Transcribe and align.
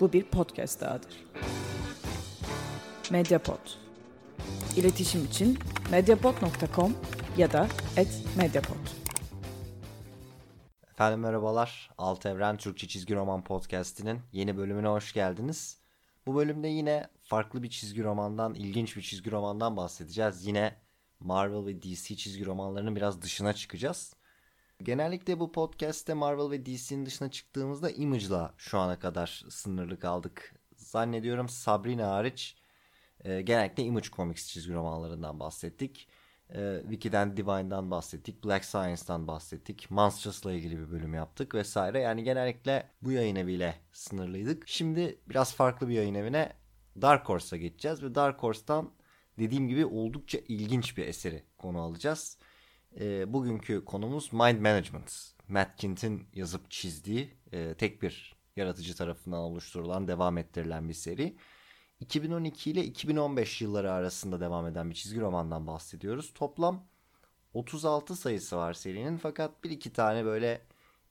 Bu 0.00 0.12
bir 0.12 0.24
podcast 0.24 0.80
dahadır. 0.80 1.24
Mediapod. 3.10 3.58
İletişim 4.76 5.24
için 5.24 5.58
mediapod.com 5.90 6.96
ya 7.36 7.52
da 7.52 7.68
@mediapod. 8.36 8.76
Efendim 10.90 11.20
merhabalar. 11.20 11.90
Alt 11.98 12.26
Evren 12.26 12.56
Türkçe 12.56 12.88
Çizgi 12.88 13.14
Roman 13.14 13.44
Podcast'inin 13.44 14.20
yeni 14.32 14.56
bölümüne 14.56 14.88
hoş 14.88 15.12
geldiniz. 15.12 15.80
Bu 16.26 16.34
bölümde 16.34 16.68
yine 16.68 17.08
farklı 17.22 17.62
bir 17.62 17.70
çizgi 17.70 18.04
romandan, 18.04 18.54
ilginç 18.54 18.96
bir 18.96 19.02
çizgi 19.02 19.30
romandan 19.30 19.76
bahsedeceğiz. 19.76 20.46
Yine 20.46 20.76
Marvel 21.20 21.66
ve 21.66 21.82
DC 21.82 22.16
çizgi 22.16 22.46
romanlarının 22.46 22.96
biraz 22.96 23.22
dışına 23.22 23.52
çıkacağız. 23.52 24.14
Genellikle 24.82 25.40
bu 25.40 25.52
podcast'te 25.52 26.14
Marvel 26.14 26.50
ve 26.50 26.66
DC'nin 26.66 27.06
dışına 27.06 27.30
çıktığımızda 27.30 27.90
Image'la 27.90 28.54
şu 28.56 28.78
ana 28.78 28.98
kadar 28.98 29.44
sınırlı 29.48 29.98
kaldık. 29.98 30.54
Zannediyorum 30.76 31.48
Sabrina 31.48 32.10
hariç 32.10 32.56
e, 33.24 33.42
genellikle 33.42 33.82
Image 33.82 34.08
Comics 34.08 34.46
çizgi 34.46 34.74
romanlarından 34.74 35.40
bahsettik. 35.40 36.08
E, 36.54 36.78
Wiki'den 36.82 37.36
Divine'dan 37.36 37.90
bahsettik. 37.90 38.44
Black 38.44 38.64
Science'dan 38.64 39.26
bahsettik. 39.26 39.90
Monsters'la 39.90 40.52
ilgili 40.52 40.78
bir 40.78 40.90
bölüm 40.90 41.14
yaptık 41.14 41.54
vesaire. 41.54 42.00
Yani 42.00 42.24
genellikle 42.24 42.90
bu 43.02 43.12
yayın 43.12 43.36
eviyle 43.36 43.74
sınırlıydık. 43.92 44.68
Şimdi 44.68 45.18
biraz 45.28 45.54
farklı 45.54 45.88
bir 45.88 45.94
yayın 45.94 46.14
evine 46.14 46.52
Dark 47.02 47.28
Horse'a 47.28 47.58
geçeceğiz 47.58 48.02
ve 48.02 48.14
Dark 48.14 48.42
Horse'tan 48.42 48.92
dediğim 49.38 49.68
gibi 49.68 49.86
oldukça 49.86 50.38
ilginç 50.48 50.96
bir 50.96 51.06
eseri 51.06 51.44
konu 51.58 51.80
alacağız. 51.80 52.38
E, 53.00 53.32
bugünkü 53.32 53.84
konumuz 53.84 54.32
Mind 54.32 54.60
Management. 54.60 55.32
Matt 55.48 55.76
Kint'in 55.76 56.26
yazıp 56.34 56.70
çizdiği 56.70 57.34
e, 57.52 57.74
tek 57.74 58.02
bir 58.02 58.36
yaratıcı 58.56 58.96
tarafından 58.96 59.40
oluşturulan, 59.40 60.08
devam 60.08 60.38
ettirilen 60.38 60.88
bir 60.88 60.94
seri. 60.94 61.36
2012 62.00 62.70
ile 62.70 62.84
2015 62.84 63.62
yılları 63.62 63.92
arasında 63.92 64.40
devam 64.40 64.66
eden 64.66 64.90
bir 64.90 64.94
çizgi 64.94 65.20
romandan 65.20 65.66
bahsediyoruz. 65.66 66.32
Toplam 66.34 66.86
36 67.54 68.16
sayısı 68.16 68.56
var 68.56 68.74
serinin 68.74 69.16
fakat 69.16 69.64
bir 69.64 69.70
iki 69.70 69.92
tane 69.92 70.24
böyle 70.24 70.62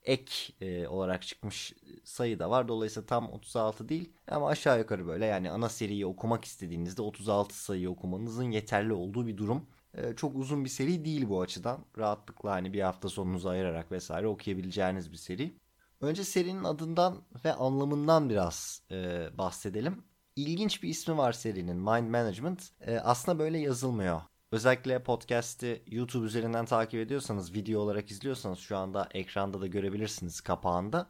ek 0.03 0.53
e, 0.61 0.87
olarak 0.87 1.21
çıkmış 1.21 1.73
sayı 2.03 2.39
da 2.39 2.49
var. 2.49 2.67
Dolayısıyla 2.67 3.07
tam 3.07 3.29
36 3.29 3.89
değil 3.89 4.13
ama 4.27 4.47
aşağı 4.47 4.79
yukarı 4.79 5.07
böyle 5.07 5.25
yani 5.25 5.51
ana 5.51 5.69
seriyi 5.69 6.05
okumak 6.05 6.45
istediğinizde 6.45 7.01
36 7.01 7.63
sayıyı 7.63 7.89
okumanızın 7.89 8.51
yeterli 8.51 8.93
olduğu 8.93 9.27
bir 9.27 9.37
durum. 9.37 9.65
E, 9.93 10.15
çok 10.15 10.35
uzun 10.35 10.65
bir 10.65 10.69
seri 10.69 11.05
değil 11.05 11.29
bu 11.29 11.41
açıdan. 11.41 11.85
Rahatlıkla 11.97 12.51
hani 12.51 12.73
bir 12.73 12.81
hafta 12.81 13.09
sonunuzu 13.09 13.49
ayırarak 13.49 13.91
vesaire 13.91 14.27
okuyabileceğiniz 14.27 15.11
bir 15.11 15.17
seri. 15.17 15.53
Önce 16.01 16.23
serinin 16.23 16.63
adından 16.63 17.21
ve 17.45 17.53
anlamından 17.53 18.29
biraz 18.29 18.81
e, 18.91 19.27
bahsedelim. 19.37 20.03
İlginç 20.35 20.83
bir 20.83 20.89
ismi 20.89 21.17
var 21.17 21.33
serinin 21.33 21.77
Mind 21.77 22.09
Management. 22.09 22.69
E, 22.81 22.99
aslında 22.99 23.39
böyle 23.39 23.57
yazılmıyor. 23.57 24.21
Özellikle 24.51 25.03
podcast'i 25.03 25.83
YouTube 25.87 26.25
üzerinden 26.25 26.65
takip 26.65 26.99
ediyorsanız, 26.99 27.53
video 27.53 27.81
olarak 27.81 28.11
izliyorsanız 28.11 28.59
şu 28.59 28.77
anda 28.77 29.07
ekranda 29.11 29.61
da 29.61 29.67
görebilirsiniz 29.67 30.41
kapağında. 30.41 31.09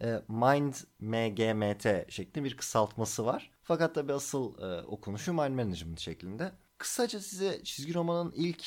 E, 0.00 0.22
Mind 0.28 0.74
MGMT 1.00 2.12
şeklinde 2.12 2.44
bir 2.44 2.56
kısaltması 2.56 3.26
var. 3.26 3.50
Fakat 3.62 3.94
tabi 3.94 4.12
asıl 4.12 4.58
e, 4.62 4.82
okunuşu 4.82 5.32
Mind 5.32 5.54
Management 5.54 6.00
şeklinde. 6.00 6.52
Kısaca 6.78 7.20
size 7.20 7.64
çizgi 7.64 7.94
romanın 7.94 8.32
ilk 8.36 8.64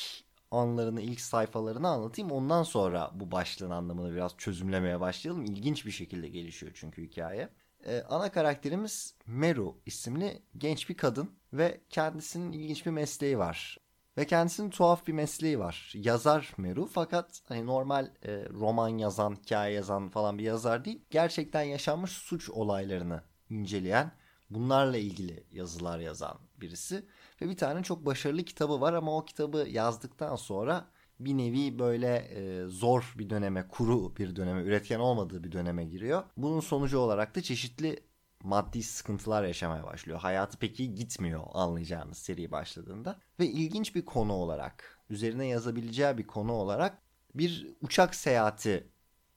anlarını, 0.50 1.00
ilk 1.00 1.20
sayfalarını 1.20 1.88
anlatayım. 1.88 2.30
Ondan 2.30 2.62
sonra 2.62 3.10
bu 3.14 3.30
başlığın 3.30 3.70
anlamını 3.70 4.14
biraz 4.14 4.36
çözümlemeye 4.36 5.00
başlayalım. 5.00 5.44
İlginç 5.44 5.86
bir 5.86 5.90
şekilde 5.90 6.28
gelişiyor 6.28 6.72
çünkü 6.74 7.02
hikaye. 7.02 7.48
Ee, 7.86 8.02
ana 8.08 8.32
karakterimiz 8.32 9.14
Meru 9.26 9.80
isimli 9.86 10.42
genç 10.58 10.88
bir 10.88 10.96
kadın 10.96 11.30
ve 11.52 11.80
kendisinin 11.90 12.52
ilginç 12.52 12.86
bir 12.86 12.90
mesleği 12.90 13.38
var. 13.38 13.78
Ve 14.16 14.26
kendisinin 14.26 14.70
tuhaf 14.70 15.06
bir 15.06 15.12
mesleği 15.12 15.58
var. 15.58 15.92
Yazar 15.94 16.52
Meru 16.56 16.86
fakat 16.86 17.42
hani 17.44 17.66
normal 17.66 18.10
e, 18.22 18.48
roman 18.48 18.88
yazan, 18.88 19.36
hikaye 19.44 19.74
yazan 19.74 20.08
falan 20.08 20.38
bir 20.38 20.44
yazar 20.44 20.84
değil. 20.84 21.04
Gerçekten 21.10 21.62
yaşanmış 21.62 22.10
suç 22.10 22.50
olaylarını 22.50 23.22
inceleyen, 23.50 24.12
bunlarla 24.50 24.96
ilgili 24.96 25.44
yazılar 25.50 25.98
yazan 25.98 26.38
birisi. 26.60 27.06
Ve 27.42 27.48
bir 27.48 27.56
tane 27.56 27.82
çok 27.82 28.06
başarılı 28.06 28.42
kitabı 28.42 28.80
var 28.80 28.92
ama 28.92 29.16
o 29.16 29.24
kitabı 29.24 29.66
yazdıktan 29.68 30.36
sonra 30.36 30.86
bir 31.20 31.38
nevi 31.38 31.78
böyle 31.78 32.16
e, 32.16 32.66
zor 32.66 33.14
bir 33.18 33.30
döneme, 33.30 33.68
kuru 33.68 34.16
bir 34.16 34.36
döneme, 34.36 34.62
üretken 34.62 34.98
olmadığı 34.98 35.44
bir 35.44 35.52
döneme 35.52 35.84
giriyor. 35.84 36.22
Bunun 36.36 36.60
sonucu 36.60 36.98
olarak 36.98 37.34
da 37.34 37.42
çeşitli 37.42 38.00
maddi 38.42 38.82
sıkıntılar 38.82 39.44
yaşamaya 39.44 39.84
başlıyor. 39.84 40.18
Hayatı 40.18 40.58
pek 40.58 40.80
iyi 40.80 40.94
gitmiyor 40.94 41.42
anlayacağınız 41.52 42.18
seri 42.18 42.50
başladığında. 42.50 43.18
Ve 43.40 43.46
ilginç 43.46 43.94
bir 43.94 44.04
konu 44.04 44.32
olarak, 44.32 44.98
üzerine 45.10 45.46
yazabileceği 45.46 46.18
bir 46.18 46.26
konu 46.26 46.52
olarak 46.52 46.98
bir 47.34 47.66
uçak 47.82 48.14
seyahati 48.14 48.88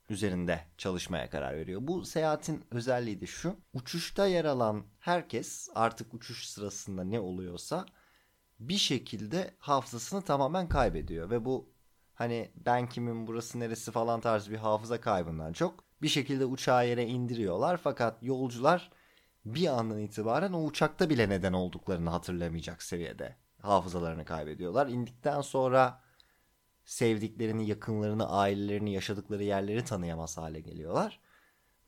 üzerinde 0.09 0.59
çalışmaya 0.77 1.29
karar 1.29 1.55
veriyor. 1.55 1.81
Bu 1.83 2.05
seyahatin 2.05 2.65
özelliği 2.71 3.21
de 3.21 3.25
şu. 3.25 3.55
Uçuşta 3.73 4.27
yer 4.27 4.45
alan 4.45 4.85
herkes 4.99 5.69
artık 5.75 6.13
uçuş 6.13 6.47
sırasında 6.47 7.03
ne 7.03 7.19
oluyorsa 7.19 7.85
bir 8.59 8.77
şekilde 8.77 9.55
hafızasını 9.59 10.21
tamamen 10.21 10.69
kaybediyor 10.69 11.29
ve 11.29 11.45
bu 11.45 11.69
hani 12.13 12.51
ben 12.55 12.89
kimim 12.89 13.27
burası 13.27 13.59
neresi 13.59 13.91
falan 13.91 14.21
tarzı 14.21 14.51
bir 14.51 14.57
hafıza 14.57 15.01
kaybından 15.01 15.53
çok 15.53 15.83
bir 16.01 16.07
şekilde 16.07 16.45
uçağı 16.45 16.87
yere 16.87 17.05
indiriyorlar 17.05 17.77
fakat 17.77 18.23
yolcular 18.23 18.91
bir 19.45 19.67
andan 19.67 19.99
itibaren 19.99 20.53
o 20.53 20.63
uçakta 20.63 21.09
bile 21.09 21.29
neden 21.29 21.53
olduklarını 21.53 22.09
hatırlamayacak 22.09 22.83
seviyede 22.83 23.35
hafızalarını 23.61 24.25
kaybediyorlar. 24.25 24.87
İndikten 24.87 25.41
sonra 25.41 26.01
sevdiklerini, 26.85 27.67
yakınlarını, 27.67 28.29
ailelerini, 28.29 28.93
yaşadıkları 28.93 29.43
yerleri 29.43 29.85
tanıyamaz 29.85 30.37
hale 30.37 30.59
geliyorlar. 30.59 31.19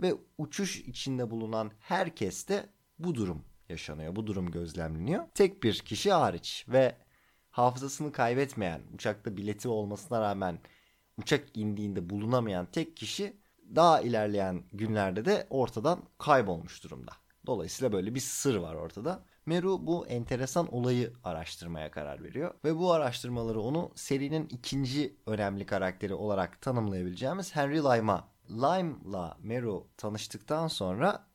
Ve 0.01 0.13
uçuş 0.38 0.79
içinde 0.79 1.31
bulunan 1.31 1.72
herkes 1.79 2.47
de 2.47 2.69
bu 3.00 3.16
durum 3.16 3.44
yaşanıyor. 3.69 4.16
Bu 4.16 4.28
durum 4.28 4.51
gözlemleniyor. 4.51 5.23
Tek 5.33 5.63
bir 5.63 5.79
kişi 5.79 6.11
hariç 6.11 6.66
ve 6.69 6.95
hafızasını 7.50 8.11
kaybetmeyen, 8.11 8.81
uçakta 8.94 9.38
bileti 9.38 9.67
olmasına 9.67 10.22
rağmen 10.22 10.59
uçak 11.17 11.57
indiğinde 11.57 12.09
bulunamayan 12.09 12.66
tek 12.66 12.97
kişi 12.97 13.33
daha 13.75 14.01
ilerleyen 14.01 14.63
günlerde 14.73 15.25
de 15.25 15.47
ortadan 15.50 16.03
kaybolmuş 16.17 16.83
durumda. 16.83 17.12
Dolayısıyla 17.45 17.91
böyle 17.91 18.16
bir 18.16 18.19
sır 18.19 18.56
var 18.56 18.75
ortada. 18.75 19.23
Meru 19.45 19.88
bu 19.88 20.07
enteresan 20.07 20.73
olayı 20.73 21.13
araştırmaya 21.23 21.91
karar 21.91 22.23
veriyor 22.23 22.53
ve 22.63 22.78
bu 22.78 22.91
araştırmaları 22.94 23.61
onu 23.61 23.91
serinin 23.95 24.47
ikinci 24.47 25.16
önemli 25.25 25.66
karakteri 25.66 26.13
olarak 26.13 26.61
tanımlayabileceğimiz 26.61 27.56
Henry 27.56 27.78
Lime'a. 27.78 28.28
Lime'la 28.50 29.38
Meru 29.39 29.88
tanıştıktan 29.97 30.67
sonra 30.67 31.28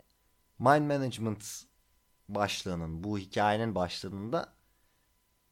Mind 0.59 0.87
Management 0.87 1.65
başlığının, 2.28 3.04
bu 3.04 3.19
hikayenin 3.19 3.75
başlığında 3.75 4.53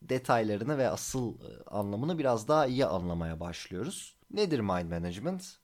detaylarını 0.02 0.78
ve 0.78 0.88
asıl 0.88 1.34
e, 1.34 1.64
anlamını 1.66 2.18
biraz 2.18 2.48
daha 2.48 2.66
iyi 2.66 2.86
anlamaya 2.86 3.40
başlıyoruz. 3.40 4.16
Nedir 4.30 4.60
mind 4.60 4.90
management? 4.90 5.58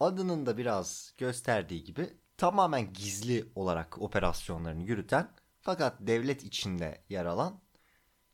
Adının 0.00 0.46
da 0.46 0.56
biraz 0.56 1.14
gösterdiği 1.18 1.84
gibi 1.84 2.16
tamamen 2.36 2.92
gizli 2.92 3.52
olarak 3.54 4.02
operasyonlarını 4.02 4.82
yürüten 4.82 5.28
fakat 5.66 5.96
devlet 6.00 6.44
içinde 6.44 7.04
yer 7.08 7.26
alan 7.26 7.60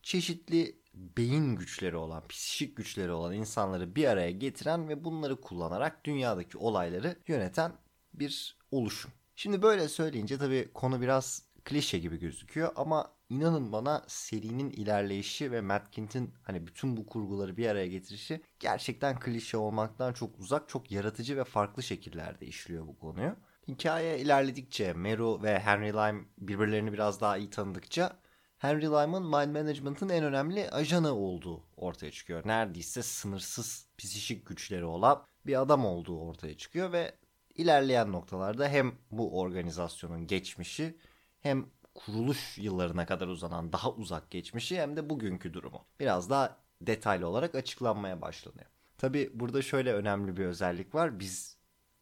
çeşitli 0.02 0.82
beyin 0.94 1.56
güçleri 1.56 1.96
olan, 1.96 2.28
psikik 2.28 2.76
güçleri 2.76 3.10
olan 3.10 3.32
insanları 3.34 3.96
bir 3.96 4.04
araya 4.04 4.30
getiren 4.30 4.88
ve 4.88 5.04
bunları 5.04 5.40
kullanarak 5.40 6.04
dünyadaki 6.04 6.58
olayları 6.58 7.16
yöneten 7.26 7.72
bir 8.14 8.58
oluşum. 8.70 9.10
Şimdi 9.36 9.62
böyle 9.62 9.88
söyleyince 9.88 10.38
tabii 10.38 10.70
konu 10.74 11.00
biraz 11.00 11.42
klişe 11.64 11.98
gibi 11.98 12.18
gözüküyor 12.18 12.72
ama 12.76 13.12
inanın 13.28 13.72
bana 13.72 14.04
serinin 14.06 14.70
ilerleyişi 14.70 15.52
ve 15.52 15.60
Matt 15.60 15.90
Kint'in 15.90 16.34
hani 16.42 16.66
bütün 16.66 16.96
bu 16.96 17.06
kurguları 17.06 17.56
bir 17.56 17.66
araya 17.66 17.86
getirişi 17.86 18.40
gerçekten 18.60 19.20
klişe 19.20 19.56
olmaktan 19.56 20.12
çok 20.12 20.38
uzak, 20.38 20.68
çok 20.68 20.90
yaratıcı 20.90 21.36
ve 21.36 21.44
farklı 21.44 21.82
şekillerde 21.82 22.46
işliyor 22.46 22.86
bu 22.86 22.98
konuyu. 22.98 23.36
Hikaye 23.68 24.18
ilerledikçe 24.18 24.92
Meru 24.92 25.42
ve 25.42 25.58
Henry 25.58 25.92
Lime 25.92 26.24
birbirlerini 26.38 26.92
biraz 26.92 27.20
daha 27.20 27.36
iyi 27.36 27.50
tanıdıkça 27.50 28.16
Henry 28.58 28.86
Lime'ın 28.86 29.22
Mind 29.22 29.56
Management'ın 29.56 30.08
en 30.08 30.24
önemli 30.24 30.70
ajanı 30.70 31.14
olduğu 31.14 31.64
ortaya 31.76 32.10
çıkıyor. 32.10 32.42
Neredeyse 32.46 33.02
sınırsız 33.02 33.86
psikik 33.98 34.46
güçleri 34.46 34.84
olan 34.84 35.24
bir 35.46 35.60
adam 35.60 35.84
olduğu 35.84 36.20
ortaya 36.20 36.56
çıkıyor 36.56 36.92
ve 36.92 37.14
ilerleyen 37.54 38.12
noktalarda 38.12 38.68
hem 38.68 38.94
bu 39.10 39.40
organizasyonun 39.40 40.26
geçmişi 40.26 40.98
hem 41.40 41.66
kuruluş 41.94 42.58
yıllarına 42.58 43.06
kadar 43.06 43.28
uzanan 43.28 43.72
daha 43.72 43.90
uzak 43.90 44.30
geçmişi 44.30 44.80
hem 44.80 44.96
de 44.96 45.10
bugünkü 45.10 45.54
durumu. 45.54 45.84
Biraz 46.00 46.30
daha 46.30 46.56
detaylı 46.80 47.28
olarak 47.28 47.54
açıklanmaya 47.54 48.20
başlanıyor. 48.20 48.66
Tabi 48.98 49.30
burada 49.34 49.62
şöyle 49.62 49.92
önemli 49.92 50.36
bir 50.36 50.44
özellik 50.44 50.94
var. 50.94 51.20
Biz 51.20 51.56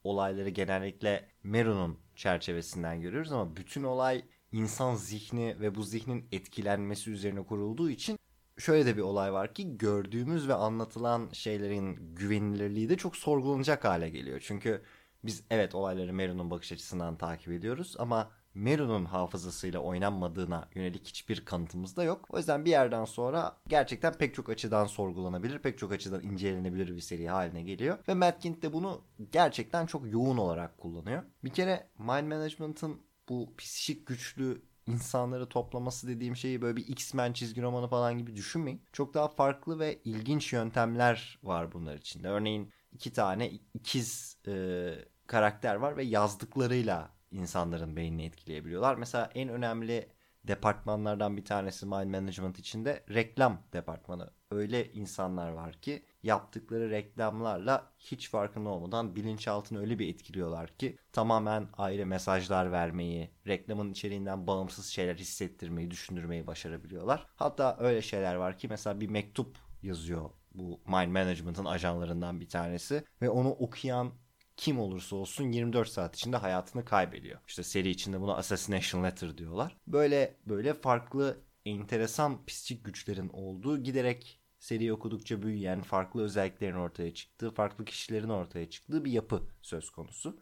olayları 0.04 0.48
genellikle 0.48 1.28
Meru'nun 1.42 1.98
çerçevesinden 2.16 3.00
görüyoruz 3.00 3.32
ama 3.32 3.56
bütün 3.56 3.82
olay 3.82 4.24
insan 4.52 4.94
zihni 4.94 5.60
ve 5.60 5.74
bu 5.74 5.82
zihnin 5.82 6.28
etkilenmesi 6.32 7.10
üzerine 7.10 7.42
kurulduğu 7.42 7.90
için 7.90 8.18
şöyle 8.58 8.86
de 8.86 8.96
bir 8.96 9.02
olay 9.02 9.32
var 9.32 9.54
ki 9.54 9.78
gördüğümüz 9.78 10.48
ve 10.48 10.54
anlatılan 10.54 11.28
şeylerin 11.32 12.14
güvenilirliği 12.14 12.88
de 12.88 12.96
çok 12.96 13.16
sorgulanacak 13.16 13.84
hale 13.84 14.10
geliyor. 14.10 14.40
Çünkü 14.44 14.82
biz 15.24 15.44
evet 15.50 15.74
olayları 15.74 16.12
Meru'nun 16.12 16.50
bakış 16.50 16.72
açısından 16.72 17.18
takip 17.18 17.52
ediyoruz 17.52 17.96
ama 17.98 18.30
Meru'nun 18.54 19.04
hafızasıyla 19.04 19.80
oynanmadığına 19.80 20.68
yönelik 20.74 21.06
hiçbir 21.06 21.44
kanıtımız 21.44 21.96
da 21.96 22.04
yok. 22.04 22.26
O 22.30 22.38
yüzden 22.38 22.64
bir 22.64 22.70
yerden 22.70 23.04
sonra 23.04 23.56
gerçekten 23.68 24.12
pek 24.12 24.34
çok 24.34 24.48
açıdan 24.48 24.86
sorgulanabilir, 24.86 25.58
pek 25.58 25.78
çok 25.78 25.92
açıdan 25.92 26.22
incelenebilir 26.22 26.96
bir 26.96 27.00
seri 27.00 27.28
haline 27.28 27.62
geliyor. 27.62 27.98
Ve 28.08 28.14
Matt 28.14 28.40
Kindt 28.40 28.62
de 28.62 28.72
bunu 28.72 29.00
gerçekten 29.32 29.86
çok 29.86 30.12
yoğun 30.12 30.36
olarak 30.36 30.78
kullanıyor. 30.78 31.22
Bir 31.44 31.50
kere 31.50 31.88
Mind 31.98 32.28
Management'ın 32.28 33.00
bu 33.28 33.54
psikik 33.58 34.06
güçlü 34.06 34.62
insanları 34.86 35.48
toplaması 35.48 36.08
dediğim 36.08 36.36
şeyi 36.36 36.62
böyle 36.62 36.76
bir 36.76 36.88
X-Men 36.88 37.32
çizgi 37.32 37.62
romanı 37.62 37.88
falan 37.88 38.18
gibi 38.18 38.36
düşünmeyin. 38.36 38.82
Çok 38.92 39.14
daha 39.14 39.28
farklı 39.28 39.78
ve 39.78 40.00
ilginç 40.04 40.52
yöntemler 40.52 41.38
var 41.42 41.72
bunlar 41.72 41.96
içinde. 41.96 42.28
Örneğin 42.28 42.72
iki 42.92 43.12
tane 43.12 43.50
ikiz 43.74 44.36
e, 44.46 44.90
karakter 45.26 45.74
var 45.74 45.96
ve 45.96 46.04
yazdıklarıyla 46.04 47.10
insanların 47.30 47.96
beynini 47.96 48.24
etkileyebiliyorlar. 48.24 48.94
Mesela 48.94 49.30
en 49.34 49.48
önemli 49.48 50.08
departmanlardan 50.44 51.36
bir 51.36 51.44
tanesi 51.44 51.86
mind 51.86 52.10
management 52.10 52.58
içinde 52.58 53.04
reklam 53.10 53.62
departmanı. 53.72 54.30
Öyle 54.50 54.92
insanlar 54.92 55.50
var 55.50 55.72
ki 55.72 56.04
yaptıkları 56.22 56.90
reklamlarla 56.90 57.92
hiç 57.98 58.30
farkında 58.30 58.68
olmadan 58.68 59.16
bilinçaltını 59.16 59.80
öyle 59.80 59.98
bir 59.98 60.08
etkiliyorlar 60.08 60.76
ki 60.76 60.98
tamamen 61.12 61.68
ayrı 61.72 62.06
mesajlar 62.06 62.72
vermeyi, 62.72 63.30
reklamın 63.46 63.90
içeriğinden 63.90 64.46
bağımsız 64.46 64.86
şeyler 64.86 65.14
hissettirmeyi, 65.14 65.90
düşündürmeyi 65.90 66.46
başarabiliyorlar. 66.46 67.26
Hatta 67.36 67.76
öyle 67.80 68.02
şeyler 68.02 68.34
var 68.34 68.58
ki 68.58 68.68
mesela 68.68 69.00
bir 69.00 69.08
mektup 69.08 69.56
yazıyor 69.82 70.30
bu 70.54 70.80
mind 70.86 71.12
management'ın 71.12 71.64
ajanlarından 71.64 72.40
bir 72.40 72.48
tanesi 72.48 73.04
ve 73.22 73.30
onu 73.30 73.50
okuyan 73.50 74.12
kim 74.60 74.80
olursa 74.80 75.16
olsun 75.16 75.52
24 75.52 75.88
saat 75.88 76.16
içinde 76.16 76.36
hayatını 76.36 76.84
kaybediyor. 76.84 77.40
İşte 77.46 77.62
seri 77.62 77.88
içinde 77.88 78.20
buna 78.20 78.34
assassination 78.34 79.04
letter 79.04 79.38
diyorlar. 79.38 79.76
Böyle 79.86 80.36
böyle 80.46 80.74
farklı 80.74 81.40
enteresan 81.64 82.46
psikik 82.46 82.84
güçlerin 82.84 83.28
olduğu 83.28 83.82
giderek 83.82 84.40
seri 84.58 84.92
okudukça 84.92 85.42
büyüyen, 85.42 85.82
farklı 85.82 86.22
özelliklerin 86.22 86.74
ortaya 86.74 87.14
çıktığı, 87.14 87.50
farklı 87.50 87.84
kişilerin 87.84 88.28
ortaya 88.28 88.70
çıktığı 88.70 89.04
bir 89.04 89.12
yapı 89.12 89.42
söz 89.62 89.90
konusu. 89.90 90.40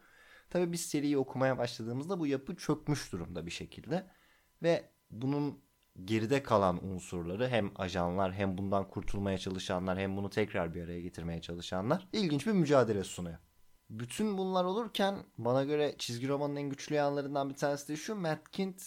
Tabii 0.51 0.73
biz 0.73 0.81
seriyi 0.81 1.19
okumaya 1.19 1.59
başladığımızda 1.59 2.21
bu 2.21 2.27
yapı 2.27 2.57
çökmüş 2.57 3.13
durumda 3.13 3.47
bir 3.47 3.51
şekilde 3.51 4.07
ve 4.63 4.91
bunun 5.11 5.61
geride 6.05 6.43
kalan 6.43 6.85
unsurları 6.85 7.49
hem 7.49 7.71
ajanlar 7.77 8.33
hem 8.33 8.59
bundan 8.59 8.89
kurtulmaya 8.89 9.39
çalışanlar 9.39 9.99
hem 9.99 10.17
bunu 10.17 10.31
tekrar 10.31 10.75
bir 10.75 10.83
araya 10.83 11.01
getirmeye 11.01 11.41
çalışanlar 11.41 12.09
ilginç 12.13 12.47
bir 12.47 12.53
mücadele 12.53 13.05
sunuyor. 13.05 13.39
Bütün 13.91 14.39
bunlar 14.39 14.65
olurken 14.65 15.17
bana 15.39 15.65
göre 15.65 15.95
çizgi 15.99 16.29
romanın 16.29 16.57
en 16.57 16.71
güçlü 16.71 16.95
yanlarından 16.95 17.51
bir 17.51 17.55
tanesi 17.55 17.89
de 17.89 17.97
şu 17.97 18.15
Matt 18.15 18.51
Kindt 18.51 18.83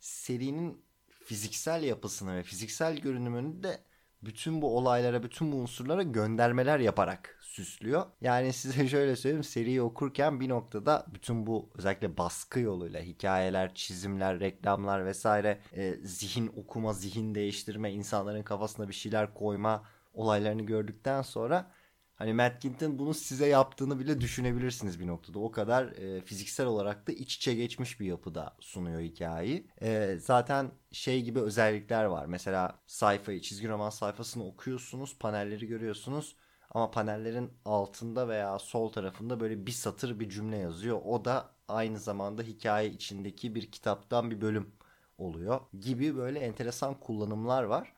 serinin 0.00 0.84
fiziksel 1.24 1.82
yapısını 1.82 2.36
ve 2.36 2.42
fiziksel 2.42 2.96
görünümünü 2.96 3.62
de 3.62 3.80
bütün 4.22 4.62
bu 4.62 4.76
olaylara, 4.76 5.22
bütün 5.22 5.52
bu 5.52 5.56
unsurlara 5.56 6.02
göndermeler 6.02 6.78
yaparak 6.78 7.38
süslüyor. 7.40 8.06
Yani 8.20 8.52
size 8.52 8.88
şöyle 8.88 9.16
söyleyeyim 9.16 9.44
seriyi 9.44 9.82
okurken 9.82 10.40
bir 10.40 10.48
noktada 10.48 11.06
bütün 11.14 11.46
bu 11.46 11.70
özellikle 11.74 12.16
baskı 12.16 12.60
yoluyla 12.60 13.00
hikayeler, 13.00 13.74
çizimler, 13.74 14.40
reklamlar 14.40 15.06
vesaire 15.06 15.60
e, 15.72 15.94
zihin 16.02 16.52
okuma, 16.56 16.92
zihin 16.92 17.34
değiştirme, 17.34 17.92
insanların 17.92 18.42
kafasına 18.42 18.88
bir 18.88 18.94
şeyler 18.94 19.34
koyma 19.34 19.84
olaylarını 20.14 20.62
gördükten 20.62 21.22
sonra 21.22 21.70
Hani 22.16 22.34
Matt 22.34 22.60
Kint'in 22.62 22.98
bunu 22.98 23.14
size 23.14 23.46
yaptığını 23.46 23.98
bile 23.98 24.20
düşünebilirsiniz 24.20 25.00
bir 25.00 25.06
noktada. 25.06 25.38
O 25.38 25.50
kadar 25.50 25.86
e, 25.86 26.20
fiziksel 26.20 26.66
olarak 26.66 27.06
da 27.06 27.12
iç 27.12 27.36
içe 27.36 27.54
geçmiş 27.54 28.00
bir 28.00 28.06
yapıda 28.06 28.56
sunuyor 28.60 29.00
hikayeyi. 29.00 29.66
E, 29.82 30.16
zaten 30.20 30.70
şey 30.92 31.22
gibi 31.22 31.40
özellikler 31.40 32.04
var. 32.04 32.26
Mesela 32.26 32.78
sayfayı, 32.86 33.40
çizgi 33.40 33.68
roman 33.68 33.90
sayfasını 33.90 34.46
okuyorsunuz, 34.46 35.18
panelleri 35.18 35.66
görüyorsunuz. 35.66 36.36
Ama 36.70 36.90
panellerin 36.90 37.52
altında 37.64 38.28
veya 38.28 38.58
sol 38.58 38.88
tarafında 38.92 39.40
böyle 39.40 39.66
bir 39.66 39.72
satır 39.72 40.20
bir 40.20 40.28
cümle 40.28 40.56
yazıyor. 40.56 41.00
O 41.04 41.24
da 41.24 41.50
aynı 41.68 41.98
zamanda 41.98 42.42
hikaye 42.42 42.90
içindeki 42.90 43.54
bir 43.54 43.72
kitaptan 43.72 44.30
bir 44.30 44.40
bölüm 44.40 44.74
oluyor 45.18 45.60
gibi 45.80 46.16
böyle 46.16 46.38
enteresan 46.40 47.00
kullanımlar 47.00 47.62
var. 47.62 47.94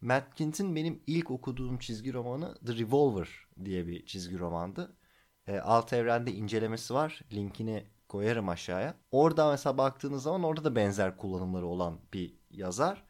Matt 0.00 0.34
Kint'in 0.34 0.76
benim 0.76 1.02
ilk 1.06 1.30
okuduğum 1.30 1.78
çizgi 1.78 2.12
romanı 2.12 2.54
The 2.66 2.76
Revolver 2.76 3.28
diye 3.64 3.86
bir 3.86 4.06
çizgi 4.06 4.38
romandı. 4.38 4.96
E, 5.46 5.58
alt 5.60 5.92
evrende 5.92 6.32
incelemesi 6.32 6.94
var. 6.94 7.22
Linkini 7.32 7.84
koyarım 8.08 8.48
aşağıya. 8.48 8.94
Orada 9.10 9.50
mesela 9.50 9.78
baktığınız 9.78 10.22
zaman 10.22 10.42
orada 10.42 10.64
da 10.64 10.76
benzer 10.76 11.16
kullanımları 11.16 11.66
olan 11.66 12.00
bir 12.12 12.34
yazar. 12.50 13.04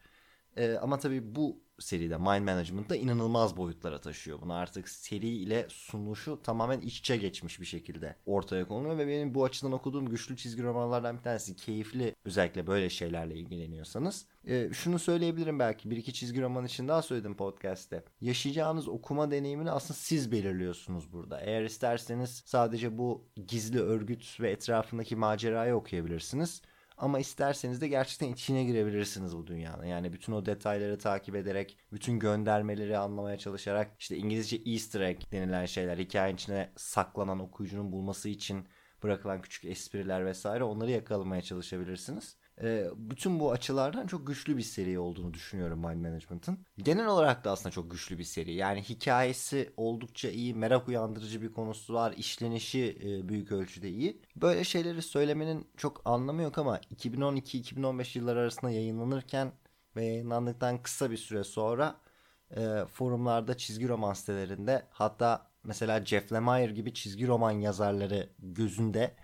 E, 0.57 0.73
ama 0.77 0.99
tabii 0.99 1.35
bu 1.35 1.63
seride 1.79 2.17
Mind 2.17 2.45
Management'da 2.45 2.95
inanılmaz 2.95 3.57
boyutlara 3.57 4.01
taşıyor. 4.01 4.41
Bunu 4.41 4.53
artık 4.53 4.89
seri 4.89 5.27
ile 5.27 5.65
sunuşu 5.69 6.39
tamamen 6.43 6.81
iç 6.81 6.99
içe 6.99 7.17
geçmiş 7.17 7.59
bir 7.59 7.65
şekilde 7.65 8.15
ortaya 8.25 8.67
konuluyor 8.67 8.97
ve 8.97 9.07
benim 9.07 9.35
bu 9.35 9.43
açıdan 9.43 9.71
okuduğum 9.71 10.09
güçlü 10.09 10.37
çizgi 10.37 10.63
romanlardan 10.63 11.17
bir 11.17 11.23
tanesi 11.23 11.55
keyifli 11.55 12.15
özellikle 12.25 12.67
böyle 12.67 12.89
şeylerle 12.89 13.35
ilgileniyorsanız. 13.35 14.25
Ee, 14.47 14.69
şunu 14.73 14.99
söyleyebilirim 14.99 15.59
belki 15.59 15.89
bir 15.89 15.97
iki 15.97 16.13
çizgi 16.13 16.41
roman 16.41 16.65
için 16.65 16.87
daha 16.87 17.01
söyledim 17.01 17.37
podcast'te. 17.37 18.03
Yaşayacağınız 18.21 18.87
okuma 18.87 19.31
deneyimini 19.31 19.71
aslında 19.71 19.93
siz 19.93 20.31
belirliyorsunuz 20.31 21.13
burada. 21.13 21.41
Eğer 21.41 21.63
isterseniz 21.63 22.43
sadece 22.45 22.97
bu 22.97 23.25
gizli 23.47 23.79
örgüt 23.79 24.39
ve 24.39 24.51
etrafındaki 24.51 25.15
macerayı 25.15 25.75
okuyabilirsiniz. 25.75 26.61
Ama 26.99 27.19
isterseniz 27.19 27.81
de 27.81 27.87
gerçekten 27.87 28.33
içine 28.33 28.63
girebilirsiniz 28.63 29.37
bu 29.37 29.47
dünyanın. 29.47 29.85
Yani 29.85 30.13
bütün 30.13 30.33
o 30.33 30.45
detayları 30.45 30.97
takip 30.97 31.35
ederek, 31.35 31.77
bütün 31.91 32.19
göndermeleri 32.19 32.97
anlamaya 32.97 33.37
çalışarak 33.37 33.91
işte 33.99 34.17
İngilizce 34.17 34.57
easter 34.65 35.01
egg 35.01 35.19
denilen 35.31 35.65
şeyler, 35.65 35.97
hikayenin 35.97 36.35
içine 36.35 36.69
saklanan 36.75 37.39
okuyucunun 37.39 37.91
bulması 37.91 38.29
için 38.29 38.67
bırakılan 39.03 39.41
küçük 39.41 39.65
espriler 39.65 40.25
vesaire 40.25 40.63
onları 40.63 40.91
yakalamaya 40.91 41.41
çalışabilirsiniz. 41.41 42.37
E, 42.63 42.87
bütün 42.95 43.39
bu 43.39 43.51
açılardan 43.51 44.07
çok 44.07 44.27
güçlü 44.27 44.57
bir 44.57 44.61
seri 44.61 44.99
olduğunu 44.99 45.33
düşünüyorum 45.33 45.79
Mind 45.79 46.01
Management'ın. 46.01 46.65
Genel 46.77 47.07
olarak 47.07 47.43
da 47.45 47.51
aslında 47.51 47.71
çok 47.71 47.91
güçlü 47.91 48.17
bir 48.17 48.23
seri. 48.23 48.53
Yani 48.53 48.81
hikayesi 48.81 49.73
oldukça 49.77 50.29
iyi, 50.29 50.53
merak 50.53 50.87
uyandırıcı 50.87 51.41
bir 51.41 51.53
konusu 51.53 51.93
var, 51.93 52.13
işlenişi 52.17 52.97
e, 53.03 53.29
büyük 53.29 53.51
ölçüde 53.51 53.89
iyi. 53.89 54.21
Böyle 54.35 54.63
şeyleri 54.63 55.01
söylemenin 55.01 55.67
çok 55.77 56.01
anlamı 56.05 56.41
yok 56.41 56.57
ama 56.57 56.77
2012-2015 56.77 58.17
yılları 58.17 58.39
arasında 58.39 58.71
yayınlanırken 58.71 59.51
ve 59.95 60.05
yayınlandıktan 60.05 60.83
kısa 60.83 61.11
bir 61.11 61.17
süre 61.17 61.43
sonra 61.43 61.95
e, 62.57 62.85
forumlarda 62.91 63.57
çizgi 63.57 63.87
roman 63.87 64.13
sitelerinde 64.13 64.87
hatta 64.89 65.48
mesela 65.63 66.05
Jeff 66.05 66.33
Lemire 66.33 66.71
gibi 66.71 66.93
çizgi 66.93 67.27
roman 67.27 67.51
yazarları 67.51 68.29
gözünde 68.39 69.15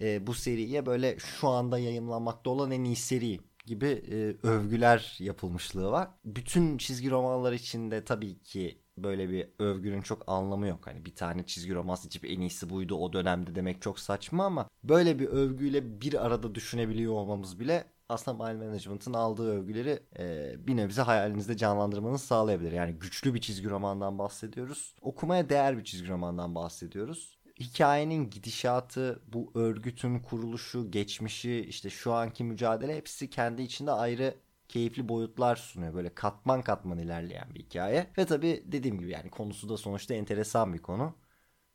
e, 0.00 0.26
bu 0.26 0.34
seriye 0.34 0.86
böyle 0.86 1.18
şu 1.18 1.48
anda 1.48 1.78
yayınlanmakta 1.78 2.50
olan 2.50 2.70
en 2.70 2.84
iyi 2.84 2.96
seri 2.96 3.40
gibi 3.66 3.86
e, 3.86 4.46
övgüler 4.46 5.16
yapılmışlığı 5.18 5.90
var. 5.90 6.08
Bütün 6.24 6.78
çizgi 6.78 7.10
romanlar 7.10 7.52
içinde 7.52 8.04
tabii 8.04 8.42
ki 8.42 8.82
böyle 8.98 9.30
bir 9.30 9.48
övgünün 9.58 10.02
çok 10.02 10.22
anlamı 10.26 10.66
yok. 10.66 10.86
Hani 10.86 11.04
bir 11.04 11.14
tane 11.14 11.46
çizgi 11.46 11.74
roman 11.74 11.94
seçip 11.94 12.24
en 12.24 12.40
iyisi 12.40 12.70
buydu 12.70 12.94
o 12.96 13.12
dönemde 13.12 13.54
demek 13.54 13.82
çok 13.82 14.00
saçma 14.00 14.44
ama 14.44 14.68
böyle 14.84 15.18
bir 15.18 15.26
övgüyle 15.26 16.00
bir 16.00 16.26
arada 16.26 16.54
düşünebiliyor 16.54 17.12
olmamız 17.12 17.60
bile 17.60 17.84
aslında 18.08 18.48
Mind 18.48 18.62
Management'ın 18.62 19.12
aldığı 19.12 19.52
övgüleri 19.52 20.00
e, 20.18 20.54
bir 20.66 20.76
nebze 20.76 21.02
hayalinizde 21.02 21.56
canlandırmanızı 21.56 22.26
sağlayabilir. 22.26 22.72
Yani 22.72 22.92
güçlü 22.92 23.34
bir 23.34 23.40
çizgi 23.40 23.70
romandan 23.70 24.18
bahsediyoruz. 24.18 24.94
Okumaya 25.00 25.48
değer 25.48 25.78
bir 25.78 25.84
çizgi 25.84 26.08
romandan 26.08 26.54
bahsediyoruz 26.54 27.38
hikayenin 27.60 28.30
gidişatı, 28.30 29.22
bu 29.26 29.52
örgütün 29.54 30.18
kuruluşu, 30.18 30.90
geçmişi, 30.90 31.66
işte 31.68 31.90
şu 31.90 32.12
anki 32.12 32.44
mücadele 32.44 32.96
hepsi 32.96 33.30
kendi 33.30 33.62
içinde 33.62 33.92
ayrı 33.92 34.34
keyifli 34.68 35.08
boyutlar 35.08 35.56
sunuyor. 35.56 35.94
Böyle 35.94 36.14
katman 36.14 36.62
katman 36.62 36.98
ilerleyen 36.98 37.54
bir 37.54 37.60
hikaye. 37.60 38.06
Ve 38.18 38.26
tabii 38.26 38.64
dediğim 38.66 38.98
gibi 38.98 39.10
yani 39.10 39.30
konusu 39.30 39.68
da 39.68 39.76
sonuçta 39.76 40.14
enteresan 40.14 40.74
bir 40.74 40.78
konu. 40.78 41.14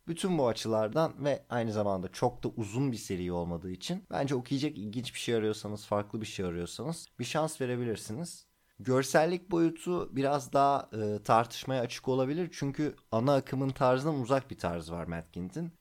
Bütün 0.08 0.38
bu 0.38 0.48
açılardan 0.48 1.24
ve 1.24 1.44
aynı 1.50 1.72
zamanda 1.72 2.08
çok 2.08 2.44
da 2.44 2.48
uzun 2.48 2.92
bir 2.92 2.96
seri 2.96 3.32
olmadığı 3.32 3.70
için 3.70 4.04
bence 4.10 4.34
okuyacak 4.34 4.78
ilginç 4.78 5.14
bir 5.14 5.18
şey 5.18 5.34
arıyorsanız, 5.34 5.86
farklı 5.86 6.20
bir 6.20 6.26
şey 6.26 6.46
arıyorsanız 6.46 7.06
bir 7.18 7.24
şans 7.24 7.60
verebilirsiniz. 7.60 8.46
Görsellik 8.78 9.50
boyutu 9.50 10.16
biraz 10.16 10.52
daha 10.52 10.90
e, 10.92 11.22
tartışmaya 11.22 11.80
açık 11.80 12.08
olabilir. 12.08 12.50
Çünkü 12.52 12.96
ana 13.12 13.34
akımın 13.34 13.70
tarzından 13.70 14.20
uzak 14.20 14.50
bir 14.50 14.58
tarzı 14.58 14.92
var 14.92 15.06
Matt. 15.06 15.36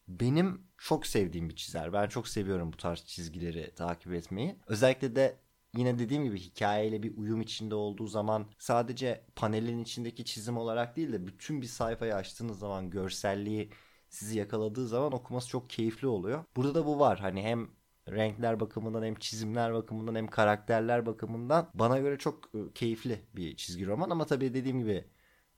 Benim 0.08 0.62
çok 0.78 1.08
sevdiğim 1.08 1.50
bir 1.50 1.56
çizer. 1.56 1.94
Ben 1.94 2.08
çok 2.08 2.28
seviyorum 2.28 2.74
bu 2.74 2.78
tarz 2.78 3.06
çizgileri 3.06 3.76
takip 3.76 4.14
etmeyi. 4.14 4.56
Özellikle 4.68 5.16
de 5.16 5.38
yine 5.78 6.00
dediğim 6.00 6.24
gibi 6.24 6.40
hikayeyle 6.40 7.04
bir 7.04 7.18
uyum 7.18 7.42
içinde 7.42 7.76
olduğu 7.76 8.08
zaman 8.08 8.46
sadece 8.60 9.26
panelin 9.36 9.80
içindeki 9.80 10.26
çizim 10.26 10.58
olarak 10.58 10.96
değil 10.96 11.14
de 11.14 11.28
bütün 11.28 11.62
bir 11.62 11.68
sayfayı 11.68 12.16
açtığınız 12.16 12.60
zaman 12.60 12.90
görselliği 12.90 13.70
sizi 14.14 14.40
yakaladığı 14.40 14.88
zaman 14.88 15.14
okuması 15.14 15.50
çok 15.50 15.70
keyifli 15.70 16.08
oluyor. 16.08 16.44
Burada 16.56 16.76
da 16.76 16.86
bu 16.86 17.00
var. 17.00 17.20
Hani 17.20 17.44
hem 17.44 17.70
renkler 18.10 18.60
bakımından 18.60 19.04
hem 19.04 19.16
çizimler 19.16 19.74
bakımından 19.74 20.16
hem 20.16 20.28
karakterler 20.28 21.06
bakımından 21.06 21.70
bana 21.74 22.00
göre 22.00 22.18
çok 22.18 22.56
e, 22.56 22.74
keyifli 22.76 23.22
bir 23.36 23.56
çizgi 23.58 23.88
roman 23.88 24.10
ama 24.10 24.26
tabii 24.26 24.54
dediğim 24.54 24.80
gibi 24.80 25.06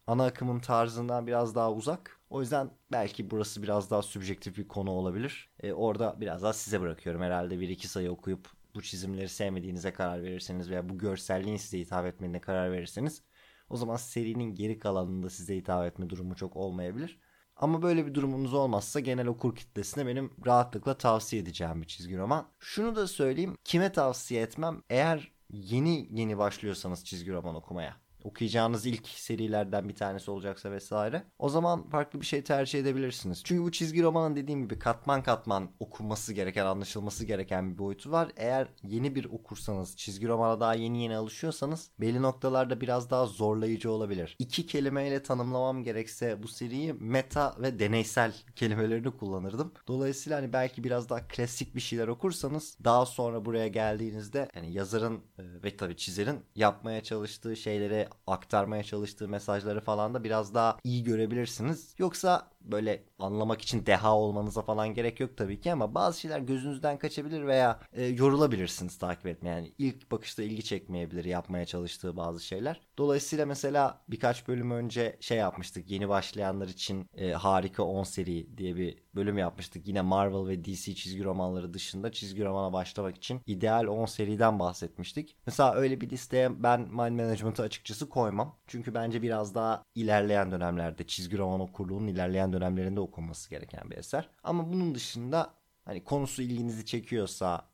ana 0.08 0.26
akımın 0.26 0.60
tarzından 0.60 1.28
biraz 1.28 1.56
daha 1.56 1.74
uzak. 1.74 2.20
O 2.30 2.42
yüzden 2.42 2.72
belki 2.92 3.32
burası 3.32 3.64
biraz 3.64 3.92
daha 3.92 4.02
subjektif 4.02 4.58
bir 4.58 4.68
konu 4.68 4.92
olabilir. 4.92 5.50
E, 5.60 5.74
orada 5.74 6.22
biraz 6.22 6.44
daha 6.44 6.54
size 6.54 6.82
bırakıyorum. 6.82 7.22
Herhalde 7.22 7.60
bir 7.60 7.70
iki 7.70 7.88
sayı 7.88 8.12
okuyup 8.12 8.50
bu 8.76 8.82
çizimleri 8.82 9.30
sevmediğinize 9.30 9.94
karar 9.94 10.24
verirseniz 10.24 10.70
veya 10.70 10.90
bu 10.90 10.98
görselliğin 10.98 11.58
size 11.58 11.80
hitap 11.80 12.06
etmediğine 12.06 12.42
karar 12.42 12.72
verirseniz 12.72 13.24
o 13.70 13.78
zaman 13.78 13.96
serinin 13.96 14.56
geri 14.56 14.80
kalanında 14.80 15.30
size 15.30 15.56
hitap 15.58 15.86
etme 15.86 16.10
durumu 16.10 16.36
çok 16.36 16.56
olmayabilir. 16.56 17.20
Ama 17.56 17.82
böyle 17.82 18.06
bir 18.06 18.14
durumunuz 18.14 18.54
olmazsa 18.54 19.00
genel 19.00 19.28
okur 19.28 19.56
kitlesine 19.56 20.08
benim 20.08 20.32
rahatlıkla 20.46 20.98
tavsiye 20.98 21.42
edeceğim 21.42 21.82
bir 21.82 21.88
çizgi 21.88 22.18
roman. 22.18 22.48
Şunu 22.60 22.96
da 22.96 23.08
söyleyeyim. 23.08 23.58
Kime 23.64 23.92
tavsiye 23.92 24.42
etmem? 24.42 24.82
Eğer 24.90 25.32
yeni 25.50 26.08
yeni 26.12 26.38
başlıyorsanız 26.38 27.06
çizgi 27.06 27.32
roman 27.32 27.56
okumaya 27.56 28.05
okuyacağınız 28.25 28.86
ilk 28.86 29.08
serilerden 29.08 29.89
bir 29.89 29.96
tanesi 29.96 30.32
olacaksa 30.32 30.72
vesaire. 30.72 31.24
O 31.39 31.50
zaman 31.50 31.89
farklı 31.89 32.22
bir 32.22 32.25
şey 32.25 32.44
tercih 32.44 32.79
edebilirsiniz. 32.79 33.41
Çünkü 33.44 33.63
bu 33.63 33.72
çizgi 33.72 34.03
romanın 34.03 34.36
dediğim 34.36 34.63
gibi 34.63 34.79
katman 34.79 35.24
katman 35.24 35.70
okunması 35.79 36.34
gereken, 36.34 36.65
anlaşılması 36.65 37.25
gereken 37.25 37.74
bir 37.74 37.77
boyutu 37.77 38.12
var. 38.12 38.32
Eğer 38.36 38.67
yeni 38.84 39.15
bir 39.15 39.25
okursanız, 39.25 39.98
çizgi 39.98 40.27
romana 40.27 40.60
daha 40.60 40.74
yeni 40.75 41.03
yeni 41.03 41.15
alışıyorsanız 41.15 41.91
belli 42.00 42.22
noktalarda 42.22 42.82
biraz 42.82 43.10
daha 43.10 43.25
zorlayıcı 43.25 43.91
olabilir. 43.91 44.36
İki 44.39 44.65
kelimeyle 44.65 45.24
tanımlamam 45.24 45.84
gerekse 45.84 46.44
bu 46.44 46.48
seriyi 46.48 46.94
meta 46.94 47.55
ve 47.62 47.79
deneysel 47.79 48.34
kelimelerini 48.55 49.12
kullanırdım. 49.12 49.74
Dolayısıyla 49.88 50.38
hani 50.38 50.53
belki 50.53 50.84
biraz 50.84 51.10
daha 51.10 51.27
klasik 51.27 51.75
bir 51.75 51.82
şeyler 51.82 52.08
okursanız 52.08 52.77
daha 52.84 53.05
sonra 53.05 53.46
buraya 53.46 53.67
geldiğinizde 53.67 54.50
hani 54.53 54.74
yazarın 54.74 55.15
e, 55.17 55.44
ve 55.63 55.77
tabii 55.77 55.98
çizerin 55.98 56.39
yapmaya 56.55 57.03
çalıştığı 57.03 57.55
şeylere 57.55 58.10
aktarmaya 58.27 58.84
çalıştığı 58.84 59.27
mesajları 59.27 59.81
falan 59.81 60.13
da 60.13 60.24
biraz 60.24 60.53
daha 60.53 60.77
iyi 60.84 61.03
görebilirsiniz. 61.03 61.95
Yoksa 61.98 62.50
böyle 62.72 63.03
anlamak 63.19 63.62
için 63.62 63.86
deha 63.86 64.15
olmanıza 64.17 64.62
falan 64.62 64.93
gerek 64.93 65.19
yok 65.19 65.38
tabii 65.38 65.62
ki 65.62 65.72
ama 65.72 65.95
bazı 65.95 66.19
şeyler 66.19 66.39
gözünüzden 66.39 66.98
kaçabilir 66.98 67.48
veya 67.48 67.79
e, 67.93 68.05
yorulabilirsiniz 68.05 68.98
takip 68.98 69.27
etmeye. 69.27 69.50
Yani 69.50 69.74
ilk 69.77 70.12
bakışta 70.12 70.43
ilgi 70.43 70.63
çekmeyebilir 70.63 71.25
yapmaya 71.25 71.65
çalıştığı 71.65 72.17
bazı 72.17 72.45
şeyler. 72.45 72.81
Dolayısıyla 72.98 73.45
mesela 73.45 74.01
birkaç 74.07 74.48
bölüm 74.48 74.72
önce 74.72 75.17
şey 75.19 75.38
yapmıştık 75.38 75.91
yeni 75.91 76.10
başlayanlar 76.10 76.67
için 76.67 77.10
e, 77.13 77.31
harika 77.31 77.84
10 77.84 78.03
seri 78.03 78.57
diye 78.57 78.75
bir 78.75 79.05
bölüm 79.15 79.38
yapmıştık. 79.38 79.88
Yine 79.88 80.01
Marvel 80.01 80.48
ve 80.48 80.65
DC 80.65 80.95
çizgi 80.95 81.24
romanları 81.24 81.74
dışında 81.74 82.12
çizgi 82.12 82.45
romana 82.45 82.74
başlamak 82.74 83.15
için 83.15 83.41
ideal 83.45 83.88
10 83.88 84.05
seriden 84.05 84.60
bahsetmiştik. 84.60 85.38
Mesela 85.45 85.74
öyle 85.75 86.01
bir 86.01 86.10
listeye 86.10 86.63
ben 86.63 86.81
Mind 86.81 87.19
Management'ı 87.19 87.63
açıkçası 87.63 88.10
koymam. 88.10 88.55
Çünkü 88.67 88.93
bence 88.93 89.22
biraz 89.22 89.55
daha 89.55 89.84
ilerleyen 89.95 90.51
dönemlerde 90.51 91.07
çizgi 91.07 91.38
roman 91.38 91.60
okurluğunun 91.60 92.07
ilerleyen 92.07 92.53
dönemlerinde 92.56 93.00
okunması 93.00 93.50
gereken 93.50 93.92
bir 93.92 93.98
eser. 93.98 94.30
Ama 94.44 94.74
bunun 94.74 94.96
dışında 94.96 95.54
hani 95.86 96.04
konusu 96.04 96.42
ilginizi 96.42 96.86
çekiyorsa 96.86 97.70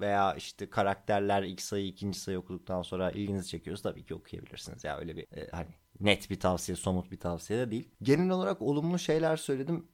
veya 0.00 0.34
işte 0.34 0.70
karakterler 0.70 1.42
ilk 1.42 1.62
sayı 1.62 1.86
ikinci 1.86 2.18
sayı 2.18 2.38
okuduktan 2.38 2.82
sonra 2.82 3.10
ilginizi 3.10 3.48
çekiyorsa 3.48 3.90
tabii 3.90 4.04
ki 4.04 4.14
okuyabilirsiniz. 4.14 4.84
Ya 4.84 4.98
öyle 4.98 5.16
bir 5.16 5.22
e, 5.36 5.48
hani 5.50 5.68
net 6.00 6.30
bir 6.30 6.40
tavsiye, 6.40 6.76
somut 6.76 7.10
bir 7.10 7.20
tavsiye 7.20 7.58
de 7.58 7.70
değil. 7.70 7.88
Genel 8.02 8.30
olarak 8.30 8.62
olumlu 8.62 8.98
şeyler 8.98 9.36
söyledim. 9.36 9.88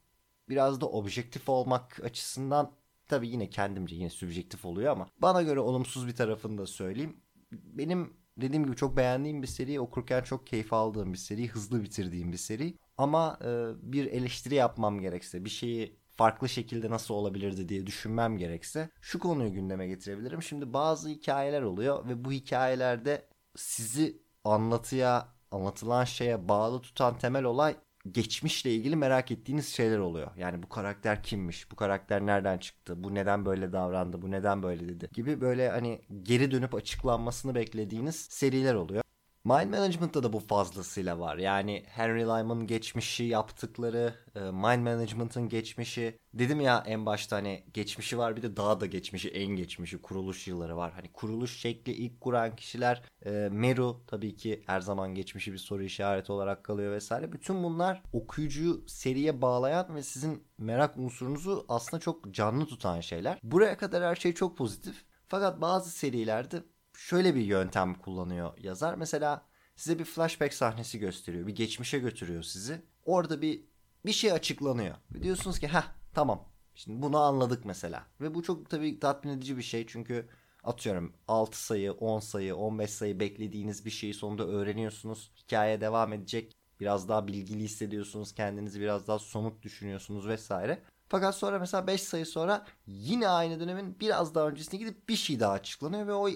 Biraz 0.48 0.80
da 0.80 0.86
objektif 0.88 1.48
olmak 1.48 2.00
açısından 2.04 2.72
tabii 3.08 3.28
yine 3.28 3.50
kendimce 3.50 3.96
yine 3.96 4.10
subjektif 4.10 4.64
oluyor 4.64 4.92
ama 4.92 5.08
bana 5.18 5.42
göre 5.42 5.60
olumsuz 5.60 6.06
bir 6.06 6.16
tarafını 6.16 6.58
da 6.58 6.66
söyleyeyim. 6.66 7.16
Benim 7.52 8.16
dediğim 8.36 8.64
gibi 8.64 8.76
çok 8.76 8.96
beğendiğim 8.96 9.42
bir 9.42 9.46
seri, 9.46 9.80
okurken 9.80 10.22
çok 10.22 10.46
keyif 10.46 10.72
aldığım 10.72 11.12
bir 11.12 11.18
seri, 11.18 11.48
hızlı 11.48 11.82
bitirdiğim 11.82 12.32
bir 12.32 12.36
seri. 12.36 12.74
Ama 12.98 13.38
e, 13.44 13.48
bir 13.92 14.06
eleştiri 14.06 14.54
yapmam 14.54 15.00
gerekse, 15.00 15.44
bir 15.44 15.50
şeyi 15.50 16.02
farklı 16.16 16.48
şekilde 16.48 16.90
nasıl 16.90 17.14
olabilirdi 17.14 17.68
diye 17.68 17.86
düşünmem 17.86 18.38
gerekse 18.38 18.90
şu 19.00 19.18
konuyu 19.18 19.52
gündeme 19.52 19.86
getirebilirim. 19.86 20.42
Şimdi 20.42 20.72
bazı 20.72 21.08
hikayeler 21.08 21.62
oluyor 21.62 22.08
ve 22.08 22.24
bu 22.24 22.32
hikayelerde 22.32 23.28
sizi 23.56 24.22
anlatıya, 24.44 25.28
anlatılan 25.50 26.04
şeye 26.04 26.48
bağlı 26.48 26.82
tutan 26.82 27.18
temel 27.18 27.44
olay 27.44 27.76
geçmişle 28.10 28.74
ilgili 28.74 28.96
merak 28.96 29.30
ettiğiniz 29.30 29.68
şeyler 29.68 29.98
oluyor. 29.98 30.30
Yani 30.36 30.62
bu 30.62 30.68
karakter 30.68 31.22
kimmiş? 31.22 31.70
Bu 31.70 31.76
karakter 31.76 32.26
nereden 32.26 32.58
çıktı? 32.58 33.04
Bu 33.04 33.14
neden 33.14 33.46
böyle 33.46 33.72
davrandı? 33.72 34.22
Bu 34.22 34.30
neden 34.30 34.62
böyle 34.62 34.88
dedi? 34.88 35.08
Gibi 35.12 35.40
böyle 35.40 35.70
hani 35.70 36.00
geri 36.22 36.50
dönüp 36.50 36.74
açıklanmasını 36.74 37.54
beklediğiniz 37.54 38.16
seriler 38.16 38.74
oluyor. 38.74 39.02
Mind 39.44 39.70
Management'ta 39.70 40.22
da 40.22 40.32
bu 40.32 40.40
fazlasıyla 40.40 41.18
var. 41.18 41.36
Yani 41.36 41.84
Henry 41.86 42.22
Lyman 42.22 42.66
geçmişi 42.66 43.24
yaptıkları, 43.24 44.14
e, 44.34 44.40
Mind 44.40 44.82
Management'ın 44.82 45.48
geçmişi. 45.48 46.18
Dedim 46.34 46.60
ya 46.60 46.84
en 46.86 47.06
başta 47.06 47.36
hani 47.36 47.64
geçmişi 47.74 48.18
var 48.18 48.36
bir 48.36 48.42
de 48.42 48.56
daha 48.56 48.80
da 48.80 48.86
geçmişi, 48.86 49.28
en 49.28 49.46
geçmişi, 49.46 50.02
kuruluş 50.02 50.48
yılları 50.48 50.76
var. 50.76 50.92
Hani 50.92 51.12
kuruluş 51.12 51.60
şekli 51.60 51.92
ilk 51.92 52.20
kuran 52.20 52.56
kişiler 52.56 53.02
e, 53.26 53.30
Meru 53.52 54.02
tabii 54.06 54.36
ki 54.36 54.62
her 54.66 54.80
zaman 54.80 55.14
geçmişi 55.14 55.52
bir 55.52 55.58
soru 55.58 55.82
işareti 55.82 56.32
olarak 56.32 56.64
kalıyor 56.64 56.92
vesaire. 56.92 57.32
Bütün 57.32 57.62
bunlar 57.62 58.02
okuyucuyu 58.12 58.84
seriye 58.86 59.42
bağlayan 59.42 59.94
ve 59.94 60.02
sizin 60.02 60.44
merak 60.58 60.96
unsurunuzu 60.96 61.64
aslında 61.68 62.00
çok 62.00 62.34
canlı 62.34 62.66
tutan 62.66 63.00
şeyler. 63.00 63.38
Buraya 63.42 63.76
kadar 63.76 64.04
her 64.04 64.16
şey 64.16 64.34
çok 64.34 64.58
pozitif. 64.58 65.04
Fakat 65.28 65.60
bazı 65.60 65.90
serilerde 65.90 66.62
şöyle 67.08 67.34
bir 67.34 67.40
yöntem 67.40 67.94
kullanıyor 67.94 68.58
yazar. 68.58 68.94
Mesela 68.94 69.46
size 69.76 69.98
bir 69.98 70.04
flashback 70.04 70.54
sahnesi 70.54 70.98
gösteriyor. 70.98 71.46
Bir 71.46 71.54
geçmişe 71.54 71.98
götürüyor 71.98 72.42
sizi. 72.42 72.82
Orada 73.04 73.42
bir 73.42 73.64
bir 74.06 74.12
şey 74.12 74.32
açıklanıyor. 74.32 74.94
Ve 75.14 75.22
diyorsunuz 75.22 75.58
ki 75.58 75.66
ha 75.66 75.84
tamam. 76.14 76.48
Şimdi 76.74 77.02
bunu 77.02 77.18
anladık 77.18 77.64
mesela. 77.64 78.06
Ve 78.20 78.34
bu 78.34 78.42
çok 78.42 78.70
tabii 78.70 79.00
tatmin 79.00 79.32
edici 79.32 79.56
bir 79.56 79.62
şey. 79.62 79.86
Çünkü 79.86 80.28
atıyorum 80.64 81.12
6 81.28 81.64
sayı, 81.64 81.92
10 81.92 82.20
sayı, 82.20 82.56
15 82.56 82.90
sayı 82.90 83.20
beklediğiniz 83.20 83.84
bir 83.84 83.90
şeyi 83.90 84.14
sonunda 84.14 84.46
öğreniyorsunuz. 84.46 85.32
Hikaye 85.36 85.80
devam 85.80 86.12
edecek. 86.12 86.56
Biraz 86.80 87.08
daha 87.08 87.26
bilgili 87.26 87.62
hissediyorsunuz. 87.62 88.34
Kendinizi 88.34 88.80
biraz 88.80 89.08
daha 89.08 89.18
somut 89.18 89.62
düşünüyorsunuz 89.62 90.28
vesaire. 90.28 90.82
Fakat 91.08 91.36
sonra 91.36 91.58
mesela 91.58 91.86
5 91.86 92.02
sayı 92.02 92.26
sonra 92.26 92.66
yine 92.86 93.28
aynı 93.28 93.60
dönemin 93.60 94.00
biraz 94.00 94.34
daha 94.34 94.48
öncesine 94.48 94.80
gidip 94.80 95.08
bir 95.08 95.16
şey 95.16 95.40
daha 95.40 95.52
açıklanıyor 95.52 96.06
ve 96.06 96.14
o 96.14 96.28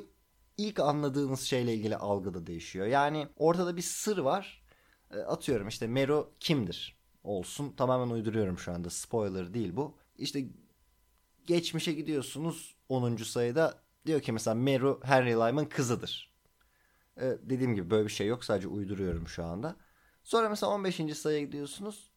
ilk 0.57 0.81
anladığınız 0.81 1.41
şeyle 1.41 1.75
ilgili 1.75 1.97
algı 1.97 2.35
da 2.35 2.47
değişiyor. 2.47 2.87
Yani 2.87 3.29
ortada 3.37 3.77
bir 3.77 3.83
sır 3.83 4.19
var. 4.19 4.63
E, 5.11 5.19
atıyorum 5.19 5.69
işte 5.69 5.87
Mero 5.87 6.33
kimdir? 6.41 6.97
Olsun 7.25 7.73
tamamen 7.73 8.15
uyduruyorum 8.15 8.59
şu 8.59 8.73
anda. 8.73 8.91
Spoiler 8.91 9.55
değil 9.55 9.77
bu. 9.77 9.95
İşte 10.19 10.45
geçmişe 11.47 11.93
gidiyorsunuz 11.93 12.77
10. 12.89 13.17
sayıda 13.17 13.75
diyor 14.07 14.21
ki 14.21 14.33
mesela 14.33 14.55
Meru 14.55 15.01
Henry 15.05 15.31
Lyman 15.31 15.69
kızıdır. 15.69 16.33
Ee, 17.21 17.39
dediğim 17.43 17.75
gibi 17.75 17.91
böyle 17.91 18.05
bir 18.05 18.13
şey 18.13 18.27
yok 18.27 18.45
sadece 18.45 18.69
uyduruyorum 18.69 19.29
şu 19.29 19.45
anda. 19.45 19.77
Sonra 20.25 20.49
mesela 20.49 20.73
15. 20.73 21.19
sayıya 21.19 21.45
gidiyorsunuz. 21.45 22.11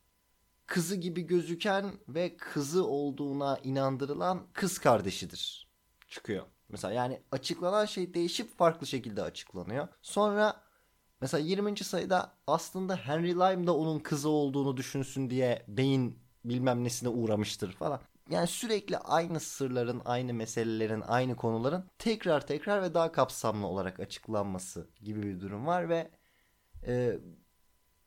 Kızı 0.66 0.96
gibi 0.96 1.22
gözüken 1.22 1.94
ve 2.08 2.38
kızı 2.38 2.86
olduğuna 2.86 3.60
inandırılan 3.64 4.48
kız 4.54 4.80
kardeşidir. 4.80 5.68
Çıkıyor. 6.08 6.46
Mesela 6.70 6.94
yani 6.94 7.22
açıklanan 7.32 7.86
şey 7.86 8.14
değişip 8.14 8.58
farklı 8.58 8.88
şekilde 8.88 9.22
açıklanıyor. 9.22 9.88
Sonra 10.02 10.62
mesela 11.22 11.42
20. 11.42 11.78
sayıda 11.78 12.32
aslında 12.48 12.96
Henry 12.96 13.34
Lime 13.34 13.68
da 13.68 13.76
onun 13.76 14.00
kızı 14.00 14.30
olduğunu 14.30 14.78
düşünsün 14.78 15.30
diye 15.30 15.66
beyin 15.68 16.20
bilmem 16.46 16.84
nesine 16.84 17.10
uğramıştır 17.10 17.72
falan. 17.72 18.00
Yani 18.30 18.48
sürekli 18.48 18.98
aynı 18.98 19.40
sırların, 19.40 20.02
aynı 20.06 20.34
meselelerin, 20.34 21.02
aynı 21.02 21.36
konuların 21.36 21.86
tekrar 22.00 22.48
tekrar 22.48 22.82
ve 22.82 22.94
daha 22.94 23.12
kapsamlı 23.12 23.68
olarak 23.68 24.00
açıklanması 24.00 24.88
gibi 25.02 25.24
bir 25.24 25.40
durum 25.40 25.66
var 25.68 25.90
ve 25.90 26.12
e, 26.88 27.20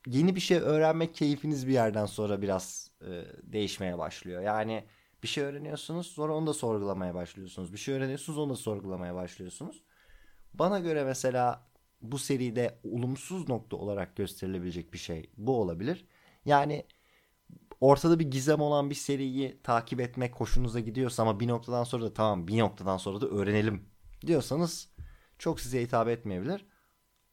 yeni 0.07 0.35
bir 0.35 0.40
şey 0.40 0.59
öğrenmek 0.59 1.14
keyfiniz 1.14 1.66
bir 1.66 1.73
yerden 1.73 2.07
sonra 2.07 2.42
biraz 2.42 2.90
e, 3.00 3.25
değişmeye 3.42 3.99
başlıyor. 3.99 4.42
Yani 4.42 4.85
bir 5.23 5.29
şey 5.29 5.45
öğreniyorsunuz 5.45 6.07
sonra 6.07 6.35
onu 6.35 6.47
da 6.47 6.52
sorgulamaya 6.52 7.14
başlıyorsunuz. 7.14 7.73
Bir 7.73 7.79
şey 7.79 7.95
öğreniyorsunuz 7.95 8.38
onu 8.38 8.50
da 8.50 8.57
sorgulamaya 8.57 9.14
başlıyorsunuz. 9.14 9.83
Bana 10.55 10.79
göre 10.79 11.05
mesela 11.05 11.67
bu 12.02 12.19
seride 12.19 12.79
olumsuz 12.85 13.49
nokta 13.49 13.76
olarak 13.76 14.17
gösterilebilecek 14.17 14.93
bir 14.93 14.99
şey 14.99 15.31
bu 15.37 15.61
olabilir. 15.61 16.07
Yani 16.45 16.87
ortada 17.81 18.19
bir 18.19 18.31
gizem 18.31 18.61
olan 18.61 18.91
bir 18.91 18.95
seriyi 18.95 19.61
takip 19.62 20.00
etmek 20.00 20.35
hoşunuza 20.35 20.81
gidiyorsa 20.81 21.23
ama 21.23 21.41
bir 21.41 21.49
noktadan 21.49 21.85
sonra 21.85 22.05
da 22.05 22.14
tamam 22.14 22.49
bir 22.49 22.59
noktadan 22.59 22.97
sonra 22.97 23.21
da 23.21 23.26
öğrenelim 23.26 23.88
diyorsanız 24.26 24.93
çok 25.38 25.61
size 25.61 25.83
hitap 25.83 26.09
etmeyebilir. 26.09 26.67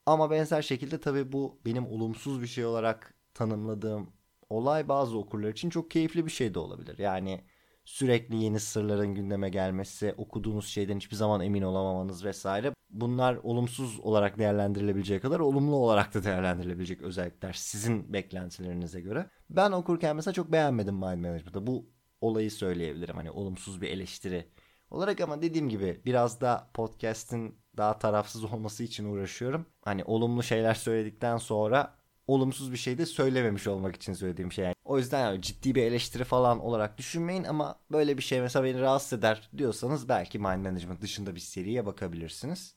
Ama 0.06 0.32
benzer 0.32 0.62
şekilde 0.62 1.00
tabii 1.00 1.32
bu 1.32 1.60
benim 1.66 1.88
olumsuz 1.88 2.42
bir 2.42 2.48
şey 2.48 2.66
olarak 2.66 3.14
tanımladığım 3.34 4.10
olay 4.50 4.88
bazı 4.88 5.18
okurlar 5.18 5.50
için 5.50 5.70
çok 5.70 5.92
keyifli 5.92 6.26
bir 6.26 6.32
şey 6.32 6.54
de 6.54 6.60
olabilir. 6.60 6.98
Yani 6.98 7.44
sürekli 7.90 8.44
yeni 8.44 8.60
sırların 8.60 9.16
gündeme 9.16 9.50
gelmesi, 9.50 10.14
okuduğunuz 10.18 10.68
şeyden 10.68 10.98
hiçbir 10.98 11.16
zaman 11.16 11.42
emin 11.42 11.62
olamamanız 11.62 12.26
vesaire. 12.26 12.74
Bunlar 12.90 13.36
olumsuz 13.44 14.00
olarak 14.00 14.38
değerlendirilebilecek 14.38 15.22
kadar 15.22 15.40
olumlu 15.40 15.76
olarak 15.76 16.14
da 16.14 16.24
değerlendirilebilecek 16.24 17.02
özellikler 17.02 17.54
sizin 17.54 18.14
beklentilerinize 18.14 19.02
göre. 19.02 19.30
Ben 19.50 19.72
okurken 19.72 20.16
mesela 20.16 20.34
çok 20.34 20.52
beğenmedim 20.52 20.94
Mind 20.94 21.02
Management'ı. 21.02 21.68
Bu 21.68 21.90
olayı 22.22 22.52
söyleyebilirim. 22.52 23.16
Hani 23.16 23.32
olumsuz 23.32 23.82
bir 23.82 23.90
eleştiri 23.90 24.46
olarak 24.92 25.22
ama 25.22 25.42
dediğim 25.42 25.70
gibi 25.70 26.02
biraz 26.06 26.42
da 26.42 26.70
podcast'in 26.74 27.56
daha 27.78 28.00
tarafsız 28.00 28.44
olması 28.44 28.84
için 28.84 29.06
uğraşıyorum. 29.06 29.66
Hani 29.82 30.04
olumlu 30.04 30.44
şeyler 30.44 30.74
söyledikten 30.74 31.38
sonra 31.38 31.96
olumsuz 32.28 32.72
bir 32.72 32.78
şey 32.78 32.98
de 32.98 33.06
söylememiş 33.06 33.68
olmak 33.68 33.96
için 33.96 34.14
söylediğim 34.14 34.52
şey. 34.52 34.66
Yani. 34.66 34.76
O 34.90 34.98
yüzden 34.98 35.20
yani 35.20 35.42
ciddi 35.42 35.76
bir 35.76 35.84
eleştiri 35.84 36.24
falan 36.24 36.60
olarak 36.60 36.98
düşünmeyin 36.98 37.44
ama 37.44 37.80
böyle 37.92 38.18
bir 38.18 38.24
şey 38.24 38.42
mesela 38.42 38.66
beni 38.66 38.82
rahatsız 38.82 39.20
eder 39.20 39.50
diyorsanız 39.58 40.10
belki 40.10 40.40
Mind 40.40 40.66
Management 40.66 41.02
dışında 41.02 41.36
bir 41.36 41.40
seriye 41.40 41.86
bakabilirsiniz. 41.86 42.76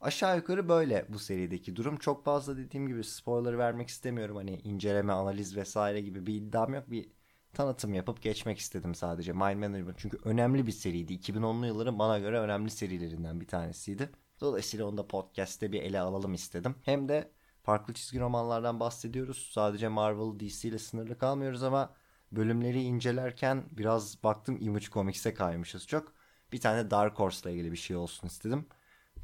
Aşağı 0.00 0.36
yukarı 0.36 0.68
böyle 0.68 1.06
bu 1.08 1.18
serideki 1.18 1.76
durum. 1.76 1.96
Çok 1.96 2.24
fazla 2.24 2.56
dediğim 2.56 2.86
gibi 2.86 3.04
spoiler 3.04 3.58
vermek 3.58 3.88
istemiyorum. 3.88 4.36
Hani 4.36 4.60
inceleme, 4.64 5.12
analiz 5.12 5.56
vesaire 5.56 6.00
gibi 6.00 6.26
bir 6.26 6.34
iddiam 6.34 6.74
yok. 6.74 6.90
Bir 6.90 7.08
tanıtım 7.52 7.94
yapıp 7.94 8.22
geçmek 8.22 8.58
istedim 8.58 8.94
sadece. 8.94 9.32
Mind 9.32 9.58
Management 9.58 9.98
çünkü 9.98 10.18
önemli 10.24 10.66
bir 10.66 10.72
seriydi. 10.72 11.14
2010'lu 11.14 11.66
yılların 11.66 11.98
bana 11.98 12.18
göre 12.18 12.40
önemli 12.40 12.70
serilerinden 12.70 13.40
bir 13.40 13.46
tanesiydi. 13.46 14.10
Dolayısıyla 14.40 14.86
onu 14.86 14.98
da 14.98 15.06
podcast'te 15.06 15.72
bir 15.72 15.82
ele 15.82 16.00
alalım 16.00 16.34
istedim. 16.34 16.74
Hem 16.82 17.08
de 17.08 17.30
farklı 17.62 17.94
çizgi 17.94 18.20
romanlardan 18.20 18.80
bahsediyoruz. 18.80 19.50
Sadece 19.52 19.88
Marvel, 19.88 20.40
DC 20.40 20.68
ile 20.68 20.78
sınırlı 20.78 21.18
kalmıyoruz 21.18 21.62
ama 21.62 21.94
bölümleri 22.32 22.82
incelerken 22.82 23.64
biraz 23.70 24.24
baktım 24.24 24.58
Image 24.60 24.86
Comics'e 24.86 25.34
kaymışız 25.34 25.86
çok. 25.86 26.12
Bir 26.52 26.60
tane 26.60 26.90
Dark 26.90 27.18
Horse 27.18 27.50
ile 27.50 27.58
ilgili 27.58 27.72
bir 27.72 27.76
şey 27.76 27.96
olsun 27.96 28.26
istedim. 28.26 28.66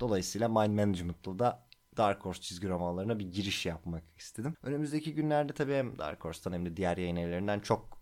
Dolayısıyla 0.00 0.48
Mind 0.48 0.78
Management'la 0.78 1.38
da 1.38 1.68
Dark 1.96 2.24
Horse 2.24 2.40
çizgi 2.40 2.68
romanlarına 2.68 3.18
bir 3.18 3.32
giriş 3.32 3.66
yapmak 3.66 4.02
istedim. 4.16 4.54
Önümüzdeki 4.62 5.14
günlerde 5.14 5.52
tabii 5.52 5.74
hem 5.74 5.98
Dark 5.98 6.24
Horse'tan 6.24 6.52
hem 6.52 6.66
de 6.66 6.76
diğer 6.76 6.96
yayın 6.96 7.16
evlerinden 7.16 7.60
çok 7.60 7.98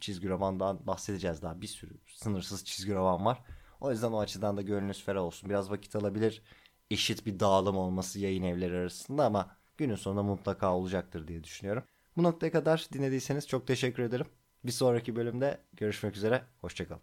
çizgi 0.00 0.28
romandan 0.28 0.86
bahsedeceğiz 0.86 1.42
daha. 1.42 1.60
Bir 1.60 1.66
sürü 1.66 1.92
sınırsız 2.06 2.64
çizgi 2.64 2.94
roman 2.94 3.24
var. 3.24 3.44
O 3.80 3.90
yüzden 3.90 4.12
o 4.12 4.20
açıdan 4.20 4.56
da 4.56 4.62
gönlünüz 4.62 5.04
ferah 5.04 5.22
olsun. 5.22 5.50
Biraz 5.50 5.70
vakit 5.70 5.96
alabilir. 5.96 6.42
Eşit 6.90 7.26
bir 7.26 7.40
dağılım 7.40 7.76
olması 7.76 8.20
yayın 8.20 8.42
evleri 8.42 8.76
arasında 8.76 9.24
ama 9.24 9.56
günün 9.78 9.94
sonunda 9.94 10.22
mutlaka 10.22 10.74
olacaktır 10.74 11.28
diye 11.28 11.44
düşünüyorum. 11.44 11.82
Bu 12.16 12.22
noktaya 12.22 12.52
kadar 12.52 12.86
dinlediyseniz 12.92 13.48
çok 13.48 13.66
teşekkür 13.66 14.02
ederim. 14.02 14.26
Bir 14.64 14.72
sonraki 14.72 15.16
bölümde 15.16 15.58
görüşmek 15.72 16.16
üzere. 16.16 16.42
Hoşçakalın. 16.60 17.02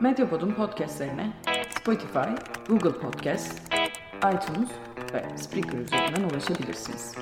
Medyapod'un 0.00 0.54
podcastlerine 0.54 1.32
Spotify, 1.80 2.28
Google 2.68 2.92
Podcast, 3.00 3.72
iTunes 4.16 4.70
ve 5.12 5.38
Spreaker 5.38 5.78
üzerinden 5.78 6.30
ulaşabilirsiniz. 6.30 7.14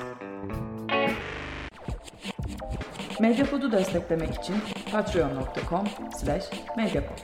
Medyapod'u 3.20 3.72
desteklemek 3.72 4.34
için 4.34 4.54
patreon.com 4.92 5.88
slash 6.20 6.44
medyapod. 6.76 7.18